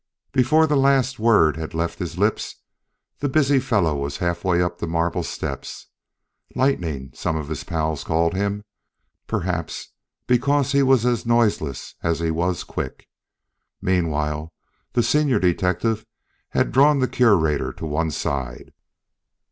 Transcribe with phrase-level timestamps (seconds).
[0.31, 2.55] Before the last word had left his lips,
[3.19, 5.89] the busy fellow was halfway up the marble steps.
[6.55, 8.63] "Lightning," some of his pals called him,
[9.27, 9.89] perhaps
[10.25, 13.09] because he was as noiseless as he was quick.
[13.79, 14.51] Meanwhile
[14.93, 16.03] the senior detective
[16.49, 18.73] had drawn the Curator to one side.